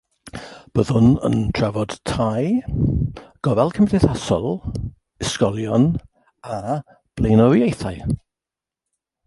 [0.77, 2.45] Byddwn yn trafod tai,
[3.47, 4.49] gofal cymdeithasol,
[5.27, 5.87] ysgolion
[6.57, 6.61] y
[7.21, 8.19] blaenoriaethau.